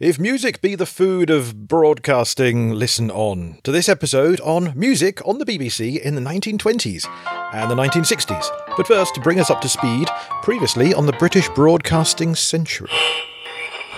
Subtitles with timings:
[0.00, 5.38] If music be the food of broadcasting, listen on to this episode on music on
[5.38, 7.08] the BBC in the 1920s
[7.54, 8.44] and the 1960s.
[8.76, 10.08] But first, to bring us up to speed,
[10.42, 12.90] previously on the British Broadcasting Century.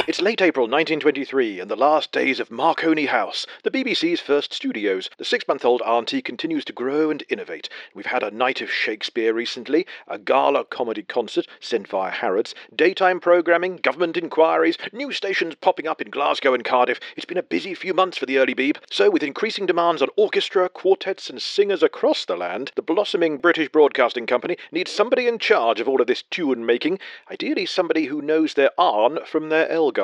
[0.08, 5.10] It's late April 1923 and the last days of Marconi House, the BBC's first studios.
[5.18, 7.68] The six month old auntie continues to grow and innovate.
[7.92, 13.18] We've had a night of Shakespeare recently, a gala comedy concert sent via Harrods, daytime
[13.18, 17.00] programming, government inquiries, new stations popping up in Glasgow and Cardiff.
[17.16, 18.76] It's been a busy few months for the early Beeb.
[18.88, 23.70] So, with increasing demands on orchestra, quartets, and singers across the land, the blossoming British
[23.70, 28.22] Broadcasting Company needs somebody in charge of all of this tune making, ideally somebody who
[28.22, 29.95] knows their Arne from their Elgar.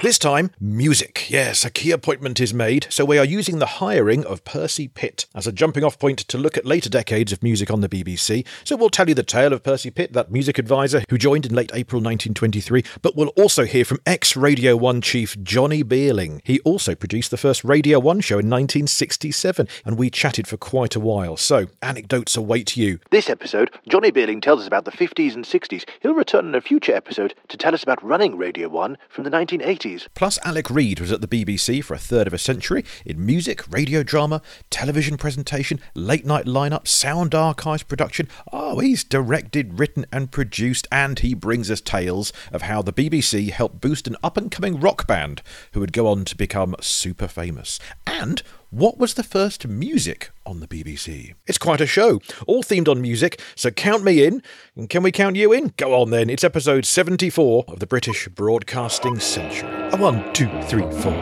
[0.00, 1.28] This time, music.
[1.28, 5.26] Yes, a key appointment is made, so we are using the hiring of Percy Pitt
[5.34, 8.46] as a jumping off point to look at later decades of music on the BBC.
[8.62, 11.54] So we'll tell you the tale of Percy Pitt, that music advisor who joined in
[11.54, 16.42] late April 1923, but we'll also hear from ex Radio 1 chief Johnny Beerling.
[16.44, 20.94] He also produced the first Radio 1 show in 1967, and we chatted for quite
[20.94, 21.36] a while.
[21.38, 23.00] So, anecdotes await you.
[23.10, 25.88] This episode, Johnny Beerling tells us about the 50s and 60s.
[26.00, 29.30] He'll return in a future episode to tell us about running Radio 1 from the
[29.30, 30.06] 1980s.
[30.14, 33.64] Plus, Alec Reid was at the BBC for a third of a century in music,
[33.70, 38.28] radio drama, television presentation, late night lineup, sound archives production.
[38.52, 43.50] Oh, he's directed, written, and produced, and he brings us tales of how the BBC
[43.50, 47.28] helped boost an up and coming rock band who would go on to become super
[47.28, 47.80] famous.
[48.06, 51.32] And what was the first music on the BBC?
[51.46, 54.42] It's quite a show, all themed on music, so count me in.
[54.76, 55.72] And can we count you in?
[55.78, 59.70] Go on then, it's episode 74 of the British Broadcasting Century.
[59.92, 61.12] A one, two, three, four.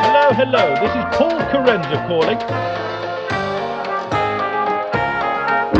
[0.00, 2.38] Hello, hello, this is Paul Kerensa calling.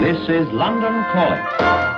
[0.05, 1.41] This is London calling.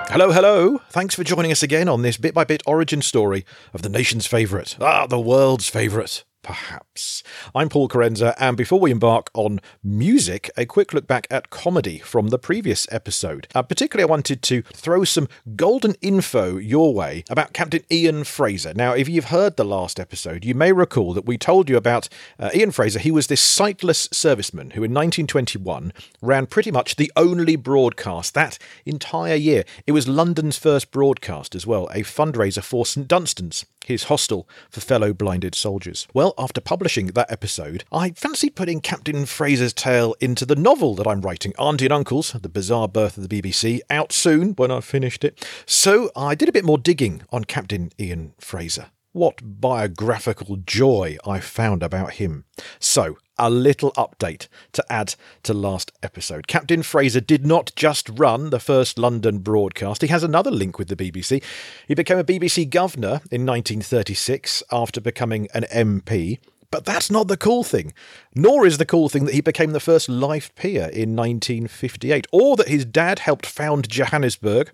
[0.08, 0.80] Hello, hello.
[0.90, 3.44] Thanks for joining us again on this bit by bit origin story
[3.74, 7.24] of the nation's favourite, ah, the world's favourite perhaps.
[7.56, 11.98] I'm Paul Kerensa, and before we embark on music, a quick look back at comedy
[11.98, 13.48] from the previous episode.
[13.52, 18.72] Uh, particularly, I wanted to throw some golden info your way about Captain Ian Fraser.
[18.74, 22.08] Now, if you've heard the last episode, you may recall that we told you about
[22.38, 23.00] uh, Ian Fraser.
[23.00, 25.92] He was this sightless serviceman who, in 1921,
[26.22, 29.64] ran pretty much the only broadcast that entire year.
[29.84, 34.80] It was London's first broadcast as well, a fundraiser for St Dunstan's his hostel for
[34.80, 36.08] fellow blinded soldiers.
[36.12, 41.06] Well, after publishing that episode, I fancied putting Captain Fraser's tale into the novel that
[41.06, 44.84] I'm writing, Auntie and Uncles, The Bizarre Birth of the BBC, out soon when I've
[44.84, 45.46] finished it.
[45.66, 48.90] So I did a bit more digging on Captain Ian Fraser.
[49.12, 52.44] What biographical joy I found about him.
[52.78, 56.46] So, a little update to add to last episode.
[56.46, 60.88] Captain Fraser did not just run the first London broadcast, he has another link with
[60.88, 61.42] the BBC.
[61.86, 66.38] He became a BBC governor in 1936 after becoming an MP.
[66.70, 67.92] But that's not the cool thing.
[68.34, 72.56] Nor is the cool thing that he became the first life peer in 1958, or
[72.56, 74.70] that his dad helped found Johannesburg,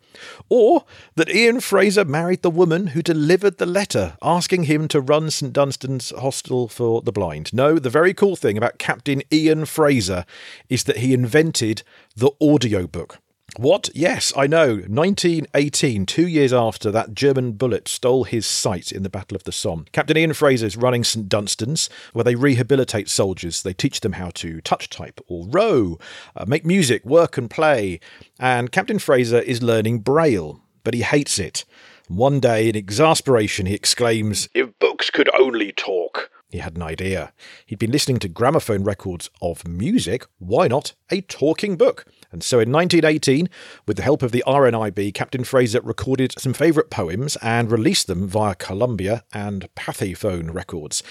[0.48, 5.30] or that Ian Fraser married the woman who delivered the letter asking him to run
[5.30, 7.52] St Dunstan's Hostel for the Blind.
[7.52, 10.24] No, the very cool thing about Captain Ian Fraser
[10.68, 11.82] is that he invented
[12.16, 13.21] the audiobook.
[13.58, 13.90] What?
[13.94, 14.76] Yes, I know.
[14.76, 19.52] 1918, two years after that German bullet stole his sight in the Battle of the
[19.52, 19.84] Somme.
[19.92, 23.62] Captain Ian Fraser is running St Dunstan's, where they rehabilitate soldiers.
[23.62, 25.98] They teach them how to touch type or row,
[26.34, 28.00] uh, make music, work and play.
[28.38, 31.66] And Captain Fraser is learning Braille, but he hates it.
[32.08, 36.30] One day, in exasperation, he exclaims, If books could only talk.
[36.48, 37.32] He had an idea.
[37.64, 40.26] He'd been listening to gramophone records of music.
[40.38, 42.06] Why not a talking book?
[42.32, 43.48] And so in 1918,
[43.86, 48.26] with the help of the RNIB, Captain Fraser recorded some favourite poems and released them
[48.26, 50.16] via Columbia and Pathé
[50.52, 51.02] records.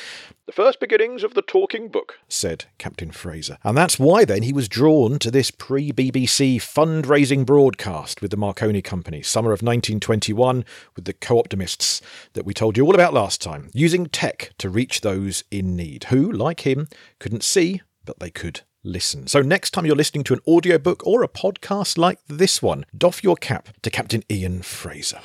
[0.47, 3.57] The first beginnings of the talking book, said Captain Fraser.
[3.63, 8.37] And that's why then he was drawn to this pre BBC fundraising broadcast with the
[8.37, 10.65] Marconi Company, summer of 1921,
[10.95, 12.01] with the co optimists
[12.33, 16.05] that we told you all about last time, using tech to reach those in need,
[16.05, 16.87] who, like him,
[17.19, 19.27] couldn't see, but they could listen.
[19.27, 23.23] So next time you're listening to an audiobook or a podcast like this one, doff
[23.23, 25.19] your cap to Captain Ian Fraser.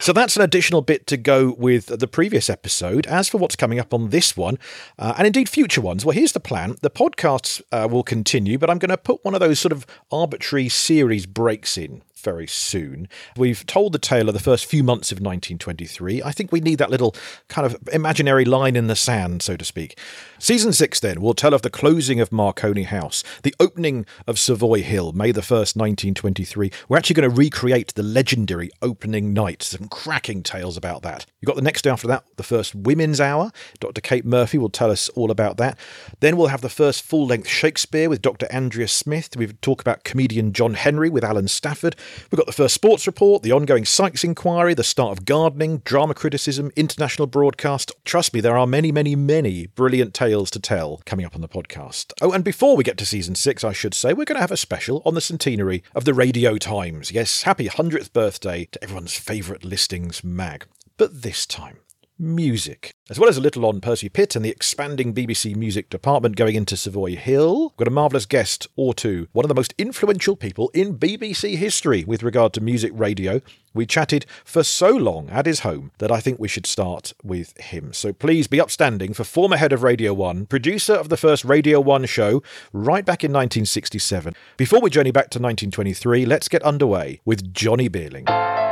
[0.00, 3.06] So that's an additional bit to go with the previous episode.
[3.08, 4.58] As for what's coming up on this one,
[4.98, 6.76] uh, and indeed future ones, well, here's the plan.
[6.80, 9.84] The podcasts uh, will continue, but I'm going to put one of those sort of
[10.12, 13.08] arbitrary series breaks in very soon.
[13.36, 16.22] We've told the tale of the first few months of 1923.
[16.22, 17.14] I think we need that little
[17.48, 19.98] kind of imaginary line in the sand, so to speak.
[20.38, 24.82] Season 6 then will tell of the closing of Marconi House, the opening of Savoy
[24.82, 26.70] Hill, May the 1st, 1923.
[26.88, 29.62] We're actually going to recreate the legendary opening night.
[29.62, 31.26] Some cracking tales about that.
[31.40, 33.52] You've got the next day after that, the first Women's Hour.
[33.80, 34.00] Dr.
[34.00, 35.78] Kate Murphy will tell us all about that.
[36.20, 38.46] Then we'll have the first full length Shakespeare with Dr.
[38.50, 39.36] Andrea Smith.
[39.36, 41.96] We've talk about comedian John Henry with Alan Stafford.
[42.30, 46.14] We've got the first sports report, the ongoing Sykes inquiry, the start of gardening, drama
[46.14, 47.92] criticism, international broadcast.
[48.04, 51.48] Trust me, there are many, many, many brilliant tales to tell coming up on the
[51.48, 52.12] podcast.
[52.20, 54.52] Oh, and before we get to season six, I should say, we're going to have
[54.52, 57.12] a special on the centenary of the Radio Times.
[57.12, 60.66] Yes, happy 100th birthday to everyone's favourite listings mag.
[60.96, 61.78] But this time,
[62.18, 66.36] music, as well as a little on Percy Pitt and the expanding BBC music department
[66.36, 67.70] going into Savoy Hill.
[67.70, 71.56] We've got a marvellous guest or two, one of the most influential people in BBC
[71.56, 73.40] history with regard to music radio.
[73.74, 77.56] We chatted for so long at his home that I think we should start with
[77.58, 77.92] him.
[77.92, 81.80] So please be upstanding for former head of Radio 1, producer of the first Radio
[81.80, 82.42] 1 show
[82.72, 84.34] right back in 1967.
[84.56, 88.65] Before we journey back to 1923, let's get underway with Johnny Beerling.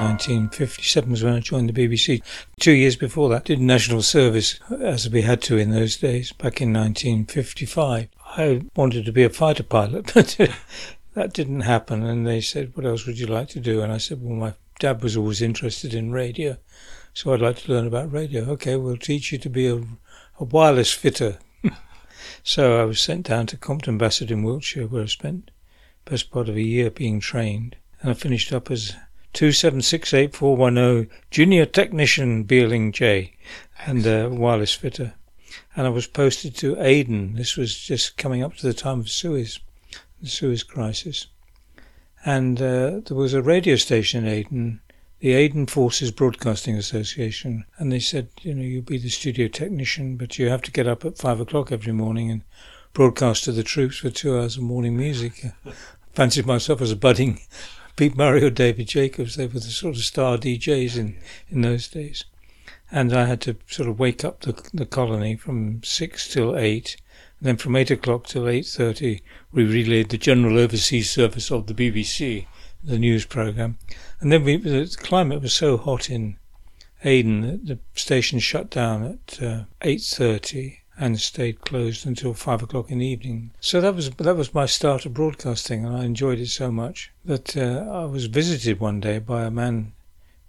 [0.00, 2.22] 1957 was when I joined the BBC.
[2.58, 6.60] Two years before that, did national service as we had to in those days, back
[6.60, 8.08] in 1955.
[8.36, 10.38] I wanted to be a fighter pilot, but
[11.14, 12.04] that didn't happen.
[12.04, 13.82] And they said, What else would you like to do?
[13.82, 16.56] And I said, Well, my dad was always interested in radio,
[17.12, 18.44] so I'd like to learn about radio.
[18.52, 19.76] Okay, we'll teach you to be a,
[20.38, 21.38] a wireless fitter.
[22.42, 25.50] so I was sent down to Compton Bassett in Wiltshire, where I spent
[26.04, 27.76] the best part of a year being trained.
[28.00, 28.96] And I finished up as
[29.34, 33.34] 2768410 Junior Technician Beerling J
[33.86, 35.14] and a wireless fitter.
[35.76, 37.34] And I was posted to Aden.
[37.34, 39.60] This was just coming up to the time of Suez,
[40.20, 41.28] the Suez crisis.
[42.24, 44.80] And uh, there was a radio station in Aden,
[45.20, 47.64] the Aden Forces Broadcasting Association.
[47.78, 50.86] And they said, you know, you'll be the studio technician, but you have to get
[50.86, 52.42] up at five o'clock every morning and
[52.92, 55.44] broadcast to the troops for two hours of morning music.
[55.66, 55.72] I
[56.14, 57.40] fancied myself as a budding
[58.00, 59.36] Pete Murray or David Jacobs.
[59.36, 61.18] They were the sort of star DJs in,
[61.50, 62.24] in those days.
[62.90, 66.96] And I had to sort of wake up the, the colony from six till eight.
[67.38, 69.20] And then from eight o'clock till eight thirty,
[69.52, 72.46] we relayed the general overseas service of the BBC,
[72.82, 73.76] the news program.
[74.18, 76.38] And then we, the climate was so hot in
[77.04, 82.62] Aden that the station shut down at uh, eight thirty and stayed closed until five
[82.62, 83.50] o'clock in the evening.
[83.58, 87.10] So that was that was my start of broadcasting, and I enjoyed it so much
[87.24, 89.94] that uh, I was visited one day by a man.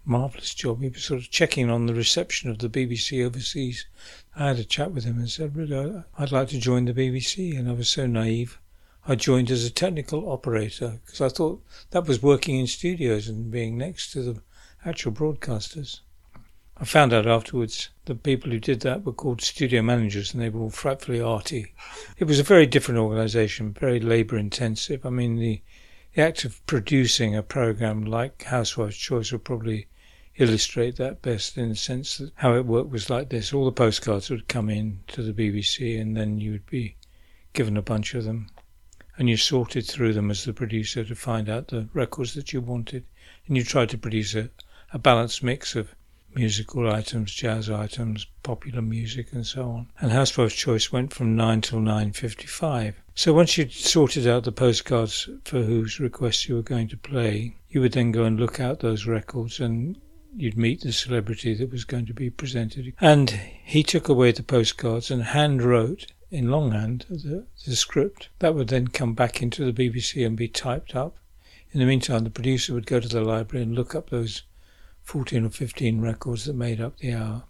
[0.03, 0.81] Marvelous job.
[0.81, 3.86] He was sort of checking on the reception of the BBC overseas.
[4.36, 7.56] I had a chat with him and said, "Really, I'd like to join the BBC."
[7.56, 8.59] And I was so naive.
[9.07, 13.50] I joined as a technical operator because I thought that was working in studios and
[13.50, 14.42] being next to the
[14.83, 16.01] actual broadcasters.
[16.81, 20.50] I found out afterwards the people who did that were called studio managers and they
[20.50, 21.75] were all frightfully arty.
[22.18, 25.06] It was a very different organisation, very labour intensive.
[25.06, 25.62] I mean, the,
[26.16, 29.89] the act of producing a programme like Housewife's Choice would probably
[30.38, 33.54] illustrate that best in the sense that how it worked was like this.
[33.54, 36.95] All the postcards would come in to the BBC and then you would be
[37.54, 38.48] given a bunch of them
[39.19, 42.60] and you sorted through them as the producer to find out the records that you
[42.60, 43.06] wanted
[43.45, 44.50] and you tried to produce a,
[44.94, 45.94] a balanced mix of
[46.36, 49.88] musical items, jazz items, popular music, and so on.
[50.00, 52.94] And Housewife's Choice went from 9 till 9.55.
[53.16, 57.56] So once you'd sorted out the postcards for whose requests you were going to play,
[57.69, 59.98] you would then go and look out those records and
[60.36, 62.94] you'd meet the celebrity that was going to be presented.
[63.02, 63.30] And
[63.64, 68.30] he took away the postcards and hand wrote in longhand the, the script.
[68.40, 71.18] That would then come back into the BBC and be typed up.
[71.73, 74.44] In the meantime, the producer would go to the library and look up those
[75.04, 77.44] 14 or 15 records that made up the hour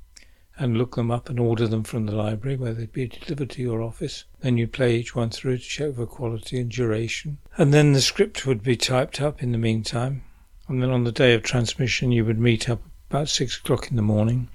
[0.57, 3.61] and look them up and order them from the library where they'd be delivered to
[3.61, 4.25] your office.
[4.41, 7.37] Then you'd play each one through to check for quality and duration.
[7.57, 10.23] And then the script would be typed up in the meantime.
[10.67, 13.95] And then on the day of transmission, you would meet up about six o'clock in
[13.95, 14.49] the morning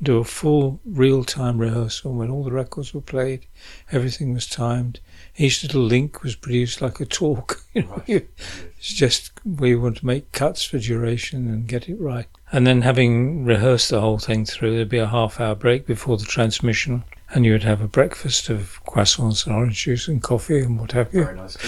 [0.00, 3.46] do a full real time rehearsal when all the records were played,
[3.90, 5.00] everything was timed.
[5.36, 7.62] Each little link was produced like a talk.
[7.74, 12.26] You know, it's just we want to make cuts for duration and get it right.
[12.50, 16.16] And then having rehearsed the whole thing through, there'd be a half hour break before
[16.16, 20.60] the transmission, and you would have a breakfast of croissants and orange juice and coffee
[20.60, 21.24] and what have you.
[21.24, 21.58] Very nice.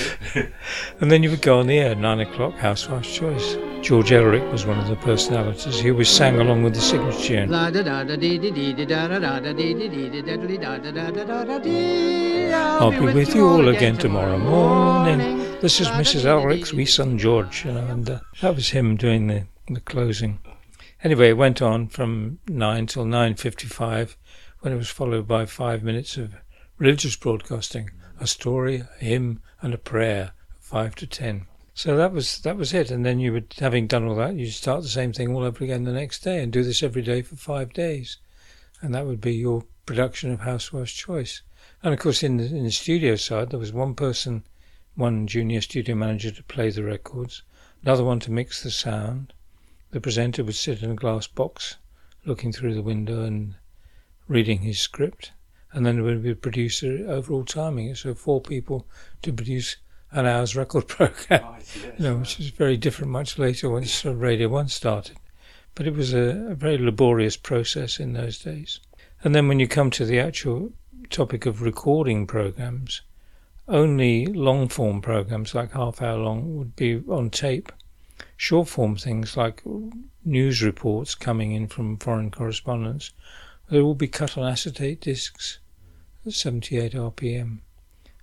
[1.00, 3.58] and then you would go on the air, nine o'clock, Housewife's Choice.
[3.82, 5.80] George Elrick was one of the personalities.
[5.80, 7.54] He always sang along with the signature tune.
[12.54, 15.38] I'll be with you all again tomorrow morning.
[15.60, 16.24] this is Mrs.
[16.24, 20.38] Alex, wee son George, you know, and uh, that was him doing the, the closing.
[21.02, 24.16] Anyway, it went on from 9 till 9.55
[24.60, 26.34] when it was followed by five minutes of
[26.76, 31.46] religious broadcasting, a story, a hymn and a prayer, 5 to 10.
[31.72, 34.50] So that was that was it, and then you would, having done all that, you
[34.50, 37.22] start the same thing all over again the next day, and do this every day
[37.22, 38.18] for five days,
[38.82, 41.40] and that would be your production of Housewife's Choice.
[41.82, 44.44] And of course, in the, in the studio side, there was one person,
[44.96, 47.42] one junior studio manager to play the records,
[47.82, 49.32] another one to mix the sound.
[49.90, 51.76] The presenter would sit in a glass box,
[52.24, 53.54] looking through the window and
[54.28, 55.32] reading his script,
[55.72, 57.96] and then there would be a producer overall timing it.
[57.96, 58.86] So four people
[59.22, 59.76] to produce
[60.12, 61.56] an hour's record program,
[61.98, 65.16] you know, which was very different much later once Radio One started.
[65.74, 68.80] But it was a, a very laborious process in those days.
[69.22, 70.72] And then when you come to the actual
[71.10, 73.02] topic of recording programs,
[73.68, 77.70] only long form programs like half hour long would be on tape.
[78.42, 79.62] Short form things like
[80.24, 83.12] news reports coming in from foreign correspondents,
[83.68, 85.58] they will be cut on acetate discs
[86.24, 87.58] at 78 RPM.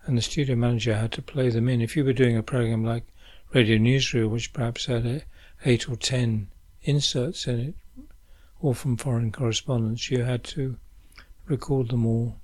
[0.07, 1.81] And the studio manager had to play them in.
[1.81, 3.03] If you were doing a program like
[3.53, 5.23] Radio Newsreel, which perhaps had
[5.65, 6.47] eight or ten
[6.81, 7.75] inserts in it,
[8.59, 10.79] or from foreign correspondents, you had to
[11.45, 12.39] record them all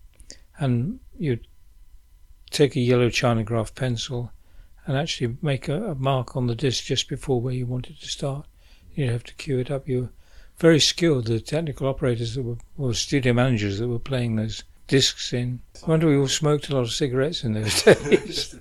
[0.59, 1.47] and you'd
[2.51, 4.31] take a yellow Chinagraph pencil
[4.85, 8.07] and actually make a, a, mark on the disc just before where you wanted to
[8.07, 8.45] start.
[8.95, 9.87] You'd have to cue it up.
[9.87, 10.09] You were
[10.57, 11.25] very skilled.
[11.25, 15.61] The technical operators that were, or studio managers that were playing those discs in.
[15.85, 18.55] I wonder we all smoked a lot of cigarettes in those days.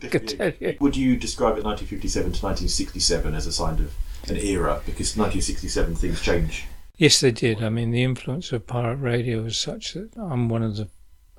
[0.60, 0.76] you.
[0.80, 3.94] Would you describe it 1957 to 1967 as a sign of
[4.28, 4.80] an era?
[4.86, 6.64] Because 1967 things change.
[6.96, 7.62] Yes, they did.
[7.62, 10.88] I mean, the influence of pirate radio was such that I'm one of the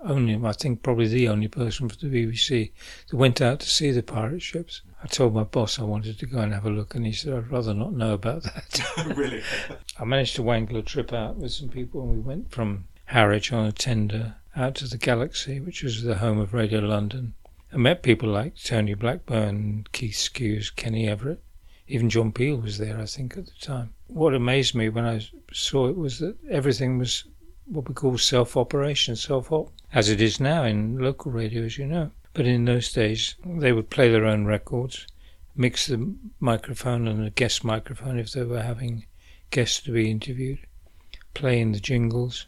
[0.04, 2.72] only, I think probably the only person for the BBC
[3.10, 4.82] that went out to see the pirate ships.
[5.04, 7.34] I told my boss I wanted to go and have a look, and he said,
[7.34, 9.14] I'd rather not know about that.
[9.16, 9.42] really?
[10.00, 13.52] I managed to wangle a trip out with some people, and we went from Harwich
[13.52, 17.34] on a tender out to the Galaxy, which was the home of Radio London.
[17.72, 21.42] I met people like Tony Blackburn, Keith Skues, Kenny Everett.
[21.88, 23.94] Even John Peel was there, I think, at the time.
[24.08, 27.26] What amazed me when I saw it was that everything was
[27.66, 31.78] what we call self operation, self op, as it is now in local radio, as
[31.78, 32.12] you know.
[32.34, 35.08] But in those days, they would play their own records,
[35.56, 39.06] mix the microphone and a guest microphone if they were having
[39.52, 40.60] guests to be interviewed,
[41.34, 42.48] play in the jingles,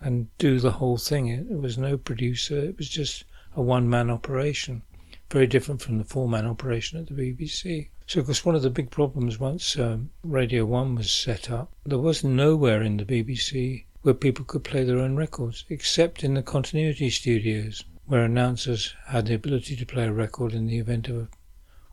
[0.00, 1.28] and do the whole thing.
[1.28, 3.24] It, was no producer, it was just
[3.54, 4.82] a one man operation,
[5.30, 7.88] very different from the four man operation at the BBC.
[8.06, 11.72] So, of course, one of the big problems once um, Radio 1 was set up,
[11.86, 16.34] there was nowhere in the BBC where people could play their own records, except in
[16.34, 21.08] the continuity studios, where announcers had the ability to play a record in the event
[21.08, 21.28] of an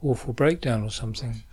[0.02, 1.44] awful breakdown or something.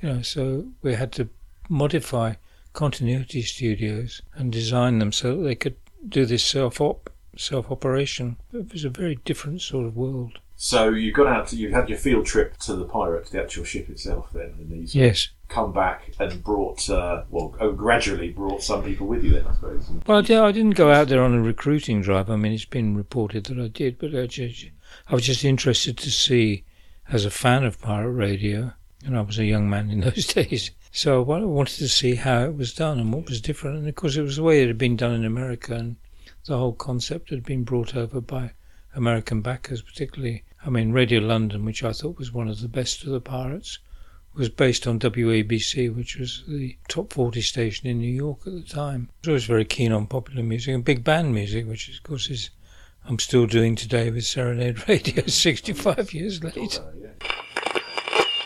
[0.00, 1.28] You know, so we had to
[1.68, 2.34] modify
[2.72, 5.76] continuity studios and design them so that they could
[6.08, 8.36] do this self-op, self-operation.
[8.52, 10.38] It was a very different sort of world.
[10.56, 11.48] So you got out.
[11.48, 14.28] To, you had your field trip to the pirate, the actual ship itself.
[14.32, 19.06] Then, and these yes, come back and brought, uh, well, oh, gradually brought some people
[19.06, 19.32] with you.
[19.32, 19.90] Then, I suppose.
[20.06, 22.30] Well, yeah, I didn't go out there on a recruiting drive.
[22.30, 24.66] I mean, it's been reported that I did, but I, just,
[25.08, 26.64] I was just interested to see,
[27.08, 28.72] as a fan of pirate radio,
[29.04, 30.72] and I was a young man in those days.
[30.90, 33.78] So I wanted to see how it was done and what was different.
[33.78, 35.96] And of course, it was the way it had been done in America, and
[36.46, 38.52] the whole concept had been brought over by
[38.94, 40.42] American backers, particularly.
[40.64, 43.78] I mean, Radio London, which I thought was one of the best of the pirates,
[44.36, 48.62] was based on WABC, which was the top 40 station in New York at the
[48.62, 49.08] time.
[49.10, 52.30] I was always very keen on popular music and big band music, which of course
[52.30, 52.50] is
[53.08, 56.92] I'm still doing today with Serenade Radio 65 years later.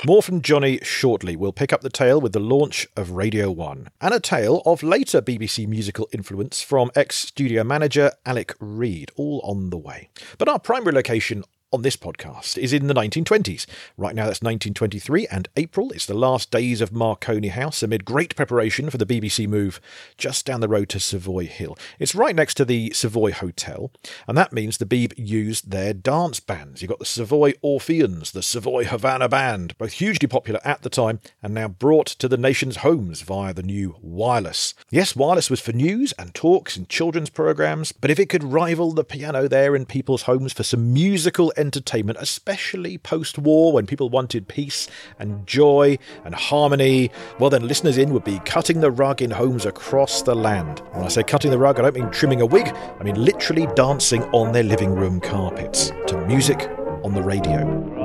[0.06, 1.36] More from Johnny shortly.
[1.36, 4.82] We'll pick up the tale with the launch of Radio 1 and a tale of
[4.82, 10.08] later BBC musical influence from ex studio manager Alec Reid, all on the way.
[10.38, 13.66] But our primary location on this podcast is in the 1920s.
[13.96, 15.92] Right now, that's 1923 and April.
[15.92, 19.80] It's the last days of Marconi House amid great preparation for the BBC move
[20.18, 21.78] just down the road to Savoy Hill.
[21.98, 23.92] It's right next to the Savoy Hotel,
[24.26, 26.82] and that means the Beeb used their dance bands.
[26.82, 31.20] You've got the Savoy Orpheans, the Savoy Havana Band, both hugely popular at the time
[31.42, 34.74] and now brought to the nation's homes via the new wireless.
[34.90, 38.92] Yes, wireless was for news and talks and children's programmes, but if it could rival
[38.92, 44.08] the piano there in people's homes for some musical entertainment, especially post war when people
[44.08, 44.88] wanted peace
[45.18, 49.66] and joy and harmony, well, then listeners in would be cutting the rug in homes
[49.66, 50.80] across the land.
[50.92, 53.68] When I say cutting the rug, I don't mean trimming a wig, I mean literally
[53.76, 56.68] dancing on their living room carpets to music
[57.04, 57.99] on the radio.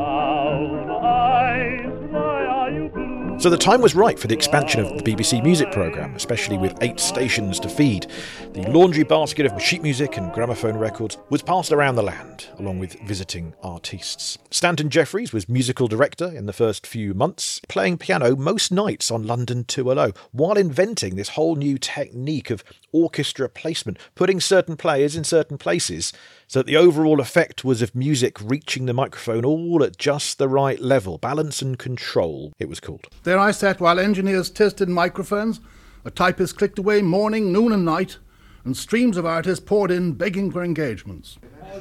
[3.37, 6.81] So the time was right for the expansion of the BBC music programme, especially with
[6.81, 8.07] eight stations to feed.
[8.53, 12.79] The laundry basket of sheet music and gramophone records was passed around the land, along
[12.79, 14.39] with visiting artists.
[14.49, 19.27] Stanton Jeffries was musical director in the first few months, playing piano most nights on
[19.27, 22.63] London 200, while inventing this whole new technique of
[22.93, 26.13] orchestra placement, putting certain players in certain places
[26.47, 30.47] so that the overall effect was of music reaching the microphone all at just the
[30.47, 31.17] right level.
[31.17, 33.07] Balance and control, it was called.
[33.23, 35.59] There I sat while engineers tested microphones,
[36.03, 38.17] a typist clicked away morning, noon, and night,
[38.63, 41.37] and streams of artists poured in begging for engagements.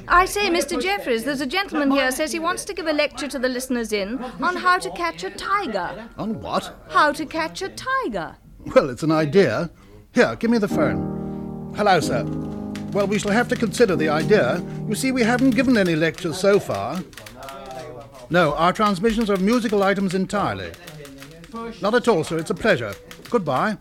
[0.07, 0.81] I say, Mr.
[0.81, 3.93] Jeffries, there's a gentleman here says he wants to give a lecture to the listeners
[3.93, 6.09] in on how to catch a tiger.
[6.17, 6.75] On what?
[6.89, 8.35] How to catch a tiger.
[8.75, 9.69] Well, it's an idea.
[10.13, 11.73] Here, give me the phone.
[11.75, 12.23] Hello, sir.
[12.95, 14.63] Well, we shall have to consider the idea.
[14.87, 17.03] You see, we haven't given any lectures so far.
[18.29, 20.71] No, our transmissions are of musical items entirely.
[21.81, 22.37] Not at all, sir.
[22.37, 22.95] It's a pleasure.
[23.29, 23.77] Goodbye.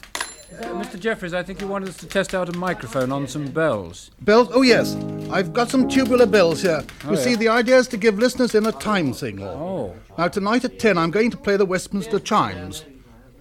[0.53, 0.99] Mr.
[0.99, 4.11] Jeffries, I think you wanted us to test out a microphone on some bells.
[4.21, 4.49] Bells?
[4.53, 4.97] Oh, yes.
[5.31, 6.83] I've got some tubular bells here.
[7.05, 7.37] Oh, you Oh, see, yeah.
[7.37, 9.49] the idea is to give listeners in a time signal.
[9.49, 9.95] Oh.
[10.19, 12.85] Now, tonight at 10, I'm going to play the Westminster chimes.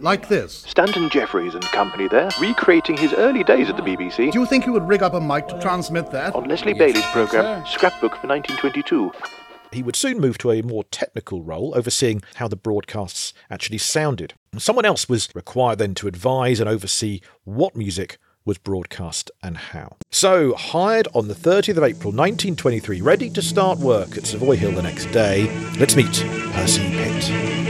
[0.04, 0.66] Like this.
[0.68, 4.66] Stanton Jeffries and company there, recreating his early days at the BBC Do you think
[4.66, 6.36] you would rig up a mic to transmit that?
[6.36, 9.14] on Leslie Baily's programme Scrapbook for 1922.
[9.72, 14.34] He would soon move to a more technical role, overseeing how the broadcasts actually sounded.
[14.58, 19.96] Someone else was required then to advise and oversee what music was broadcast and how.
[20.12, 24.74] So, hired on the 30th of April 1923, ready to start work at Savoy Hill
[24.74, 27.63] the next day, let's meet Percy Pitt.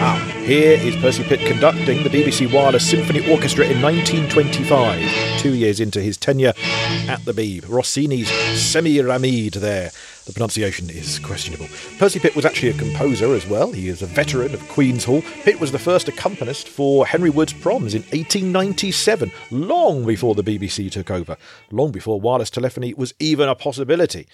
[0.00, 6.00] Here is Percy Pitt conducting the BBC Wireless Symphony Orchestra in 1925, two years into
[6.00, 6.54] his tenure
[7.06, 7.68] at the Beeb.
[7.68, 9.90] Rossini's Semiramide there.
[10.24, 11.68] The pronunciation is questionable.
[11.98, 13.72] Percy Pitt was actually a composer as well.
[13.72, 15.22] He is a veteran of Queen's Hall.
[15.44, 20.90] Pitt was the first accompanist for Henry Wood's Proms in 1897, long before the BBC
[20.90, 21.36] took over,
[21.70, 24.26] long before wireless telephony was even a possibility.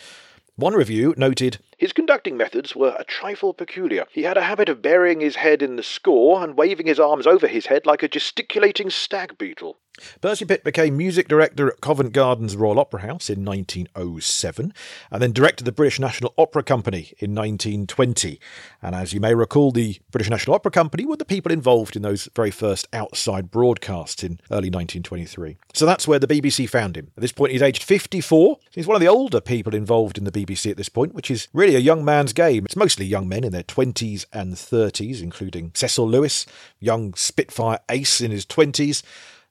[0.55, 4.07] One review noted his conducting methods were a trifle peculiar.
[4.11, 7.27] He had a habit of burying his head in the score and waving his arms
[7.27, 9.79] over his head like a gesticulating stag beetle.
[10.21, 14.73] Percy Pitt became music director at Covent Garden's Royal Opera House in 1907
[15.11, 18.41] and then directed the British National Opera Company in 1920.
[18.83, 22.03] And as you may recall, the British National Opera Company were the people involved in
[22.03, 25.57] those very first outside broadcasts in early 1923.
[25.75, 27.11] So that's where the BBC found him.
[27.17, 28.59] At this point, he's aged 54.
[28.71, 31.49] He's one of the older people involved in the BBC at this point, which is
[31.53, 32.65] really a young man's game.
[32.65, 36.47] It's mostly young men in their 20s and 30s, including Cecil Lewis,
[36.81, 39.03] young Spitfire ace in his 20s.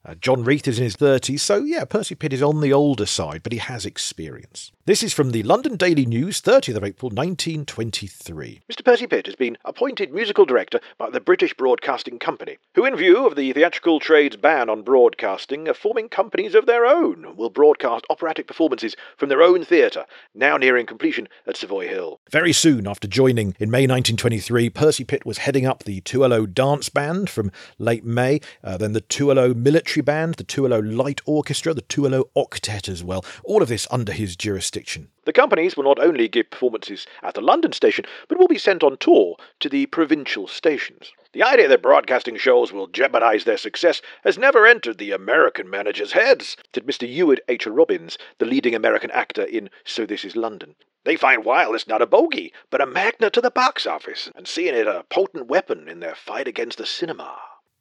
[0.05, 3.07] Uh, John Reith is in his 30s, so yeah, Percy Pitt is on the older
[3.07, 4.71] side, but he has experience.
[4.85, 8.61] This is from the London Daily News, 30th of April 1923.
[8.71, 8.85] Mr.
[8.85, 13.25] Percy Pitt has been appointed musical director by the British Broadcasting Company, who, in view
[13.25, 18.05] of the theatrical trade's ban on broadcasting, are forming companies of their own will broadcast
[18.11, 22.19] operatic performances from their own theatre, now nearing completion at Savoy Hill.
[22.29, 26.89] Very soon after joining in May 1923, Percy Pitt was heading up the 2LO Dance
[26.89, 31.81] Band from late May, uh, then the 2LO Military Band, the 2LO Light Orchestra, the
[31.81, 35.10] 2LO Octet as well, all of this under his jurisdiction.
[35.25, 38.84] The companies will not only give performances at the London station, but will be sent
[38.84, 41.12] on tour to the provincial stations.
[41.34, 46.13] The idea that broadcasting shows will jeopardize their success has never entered the American managers'
[46.13, 47.08] heads, said Mr.
[47.12, 47.65] Ewart H.
[47.65, 50.75] Robbins, the leading American actor in So This Is London.
[51.05, 54.73] They find wireless not a bogey, but a magnet to the box office, and seeing
[54.73, 57.38] it a potent weapon in their fight against the cinema.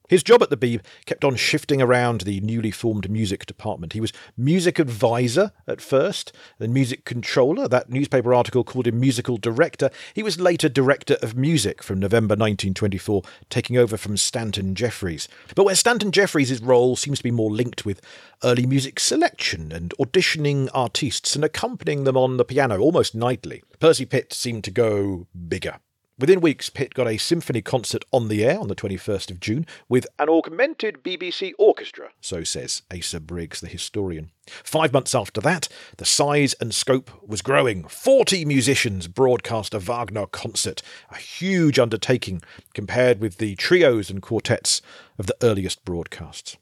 [0.08, 3.94] His job at the Beeb kept on shifting around the newly formed music department.
[3.94, 7.68] He was music advisor at first, then music controller.
[7.68, 9.90] That newspaper article called him musical director.
[10.12, 15.26] He was later director of music from November 1924, taking over from Stanton Jeffries.
[15.54, 18.02] But where Stanton Jeffries' role seems to be more linked with
[18.42, 24.04] early music selection and auditioning artists and accompanying them on the piano almost nightly, Percy
[24.04, 25.78] Pitt seemed to go bigger.
[26.16, 29.66] Within weeks, Pitt got a symphony concert on the air on the 21st of June
[29.88, 34.30] with an augmented BBC orchestra, so says Asa Briggs, the historian.
[34.46, 37.88] Five months after that, the size and scope was growing.
[37.88, 42.42] 40 musicians broadcast a Wagner concert, a huge undertaking
[42.74, 44.82] compared with the trios and quartets
[45.18, 46.56] of the earliest broadcasts.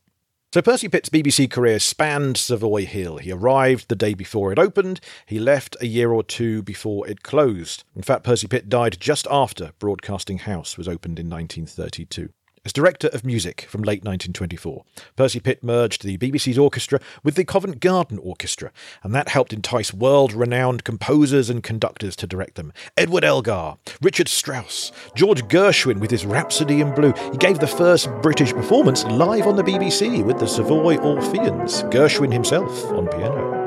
[0.52, 3.16] So Percy Pitt's BBC career spanned Savoy Hill.
[3.16, 5.00] He arrived the day before it opened.
[5.24, 7.84] He left a year or two before it closed.
[7.96, 12.28] In fact, Percy Pitt died just after Broadcasting House was opened in 1932.
[12.64, 14.84] As Director of Music from late 1924.
[15.16, 18.70] Percy Pitt merged the BBC's orchestra with the Covent Garden Orchestra,
[19.02, 22.72] and that helped entice world renowned composers and conductors to direct them.
[22.96, 27.12] Edward Elgar, Richard Strauss, George Gershwin with his Rhapsody in Blue.
[27.32, 32.32] He gave the first British performance live on the BBC with the Savoy Orpheans, Gershwin
[32.32, 33.61] himself on piano.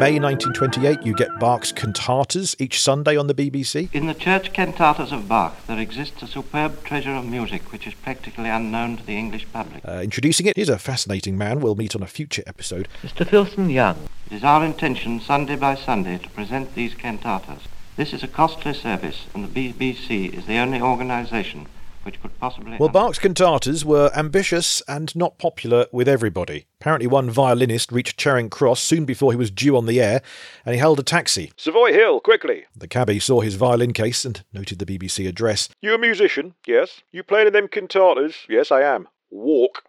[0.00, 3.94] May 1928, you get Bach's cantatas each Sunday on the BBC.
[3.94, 7.92] In the church cantatas of Bach, there exists a superb treasure of music which is
[7.92, 9.84] practically unknown to the English public.
[9.86, 12.88] Uh, introducing it, he's a fascinating man we'll meet on a future episode.
[13.02, 13.28] Mr.
[13.28, 14.08] Filson Young.
[14.30, 17.66] It is our intention, Sunday by Sunday, to present these cantatas.
[17.96, 21.66] This is a costly service, and the BBC is the only organisation
[22.02, 22.76] which could possibly.
[22.78, 26.66] Well, Bach's cantatas were ambitious and not popular with everybody.
[26.80, 30.22] Apparently, one violinist reached Charing Cross soon before he was due on the air,
[30.64, 31.52] and he hailed a taxi.
[31.56, 32.64] Savoy Hill, quickly.
[32.76, 35.68] The cabby saw his violin case and noted the BBC address.
[35.80, 36.54] You a musician?
[36.66, 37.02] Yes.
[37.12, 38.34] You playing in them cantatas?
[38.48, 39.08] Yes, I am.
[39.30, 39.82] Walk.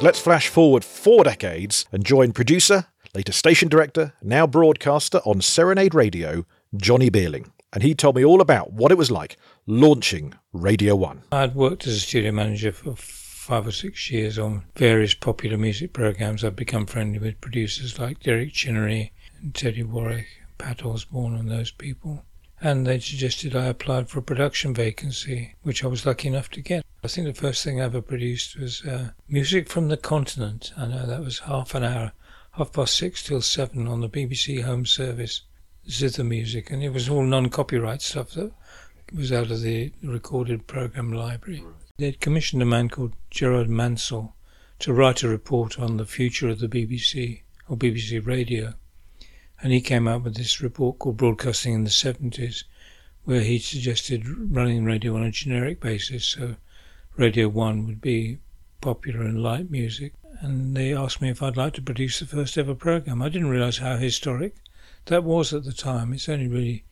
[0.00, 5.94] Let's flash forward four decades and join producer, later station director, now broadcaster on Serenade
[5.94, 6.44] Radio,
[6.76, 7.50] Johnny Beerling.
[7.72, 11.24] And he told me all about what it was like launching Radio 1.
[11.32, 12.94] I'd worked as a studio manager for
[13.48, 16.44] five or six years on various popular music programs.
[16.44, 20.26] I've become friendly with producers like Derek Chinnery and Teddy Warwick,
[20.58, 22.24] Pat Osborne, and those people.
[22.60, 26.60] And they suggested I applied for a production vacancy, which I was lucky enough to
[26.60, 26.84] get.
[27.04, 30.72] I think the first thing I ever produced was uh, Music from the Continent.
[30.76, 32.12] I know that was half an hour,
[32.58, 35.42] half past six till seven on the BBC Home Service,
[35.88, 38.50] zither music, and it was all non-copyright stuff that
[39.14, 41.64] was out of the recorded program library.
[41.98, 44.34] They'd commissioned a man called Gerard Mansell
[44.80, 48.74] to write a report on the future of the BBC or BBC Radio.
[49.62, 52.64] And he came out with this report called Broadcasting in the 70s,
[53.22, 56.24] where he suggested running radio on a generic basis.
[56.24, 56.56] So
[57.16, 58.38] Radio 1 would be
[58.80, 60.14] popular and light music.
[60.40, 63.22] And they asked me if I'd like to produce the first ever program.
[63.22, 64.54] I didn't realize how historic
[65.06, 66.12] that was at the time.
[66.12, 66.84] It's only really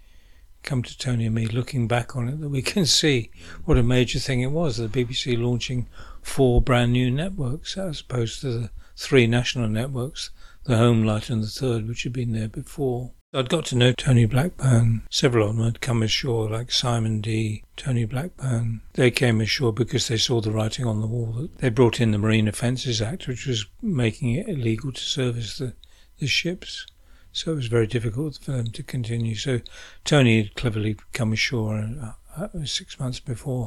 [0.62, 3.30] come to Tony and me looking back on it that we can see
[3.64, 4.76] what a major thing it was.
[4.76, 5.88] The BBC launching
[6.22, 10.30] four brand new networks as opposed to the three national networks,
[10.64, 13.12] the Home Light and the Third, which had been there before.
[13.36, 15.02] I'd got to know Tony Blackburn.
[15.10, 18.80] Several of them had come ashore, like Simon Dee, Tony Blackburn.
[18.94, 21.50] They came ashore because they saw the writing on the wall.
[21.58, 25.74] They brought in the Marine Offences Act, which was making it illegal to service the,
[26.18, 26.86] the ships.
[27.30, 29.34] So it was very difficult for them to continue.
[29.34, 29.60] So
[30.06, 33.66] Tony had cleverly come ashore uh, uh, six months before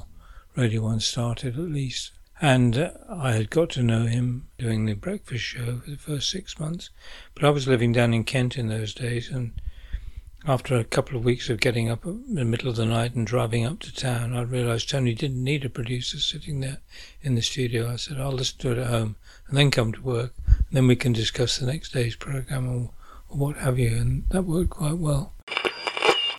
[0.56, 2.14] Radio 1 started, at least.
[2.42, 6.58] And I had got to know him doing the breakfast show for the first six
[6.58, 6.90] months.
[7.36, 9.52] But I was living down in Kent in those days, and
[10.46, 13.28] after a couple of weeks of getting up in the middle of the night and
[13.28, 16.78] driving up to town, I realised Tony didn't need a producer sitting there
[17.22, 17.92] in the studio.
[17.92, 19.18] I said, I'll listen to it at home
[19.50, 22.92] and then come to work, and then we can discuss the next day's programme or,
[23.28, 23.90] or what have you.
[23.90, 25.34] And that worked quite well.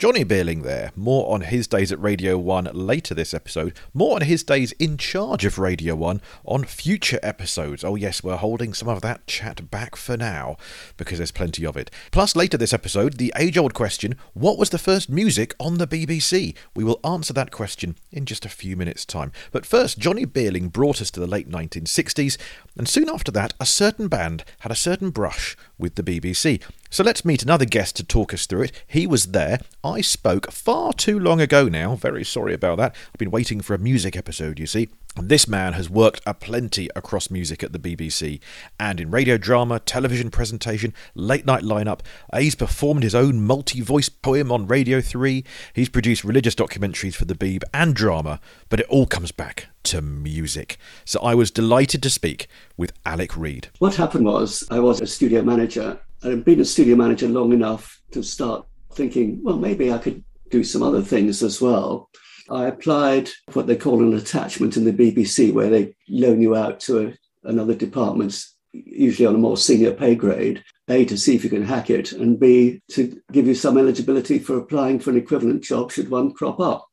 [0.00, 0.92] Johnny Beerling there.
[0.96, 3.76] More on his days at Radio 1 later this episode.
[3.92, 7.84] More on his days in charge of Radio 1 on future episodes.
[7.84, 10.56] Oh, yes, we're holding some of that chat back for now
[10.96, 11.90] because there's plenty of it.
[12.12, 15.86] Plus, later this episode, the age old question what was the first music on the
[15.86, 16.56] BBC?
[16.74, 19.32] We will answer that question in just a few minutes' time.
[19.52, 22.38] But first, Johnny Beerling brought us to the late 1960s,
[22.74, 26.62] and soon after that, a certain band had a certain brush with the BBC.
[26.92, 28.72] So let's meet another guest to talk us through it.
[28.84, 29.60] He was there.
[29.84, 31.94] I spoke far too long ago now.
[31.94, 32.96] Very sorry about that.
[33.06, 34.88] I've been waiting for a music episode, you see.
[35.14, 38.40] This man has worked a plenty across music at the BBC
[38.80, 42.00] and in radio drama, television presentation, late night lineup.
[42.36, 45.44] He's performed his own multi voice poem on Radio 3.
[45.72, 50.02] He's produced religious documentaries for the Beeb and drama, but it all comes back to
[50.02, 50.76] music.
[51.04, 53.68] So I was delighted to speak with Alec Reid.
[53.78, 56.00] What happened was I was a studio manager.
[56.22, 60.62] I'd been a studio manager long enough to start thinking, well, maybe I could do
[60.62, 62.10] some other things as well.
[62.50, 66.80] I applied what they call an attachment in the BBC, where they loan you out
[66.80, 70.62] to a, another department, usually on a more senior pay grade.
[70.88, 74.38] A, to see if you can hack it, and B, to give you some eligibility
[74.40, 76.86] for applying for an equivalent job should one crop up.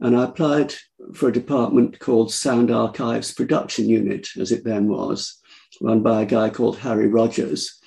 [0.00, 0.74] And I applied
[1.14, 5.38] for a department called Sound Archives Production Unit, as it then was,
[5.82, 7.77] run by a guy called Harry Rogers,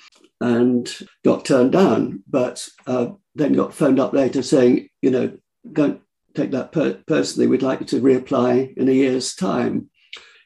[0.42, 0.92] and
[1.24, 2.22] got turned down.
[2.28, 5.38] But uh, then got phoned up later saying, you know,
[5.70, 6.00] don't
[6.34, 7.46] take that per- personally.
[7.46, 9.88] We'd like you to reapply in a year's time.